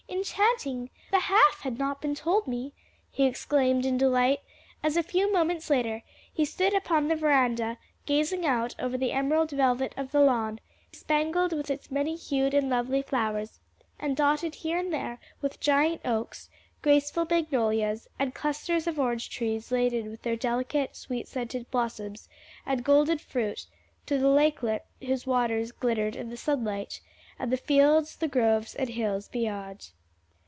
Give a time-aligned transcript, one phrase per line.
[0.23, 0.89] enchanting!
[1.09, 2.73] the half had not been told me!"
[3.09, 4.39] he exclaimed in delight,
[4.83, 9.49] as, a few moments later, he stood upon the veranda gazing out over the emerald
[9.49, 10.59] velvet of the lawn,
[10.91, 13.61] bespangled with its many hued and lovely flowers,
[13.99, 16.49] and dotted here and there with giant oaks,
[16.83, 22.29] graceful magnolias, and clusters of orange trees laden with their delicate, sweet scented blossoms
[22.65, 23.65] and golden fruit,
[24.05, 27.01] to the lakelet whose waters glittered in the sunlight,
[27.39, 29.89] and the fields, the groves and hills beyond.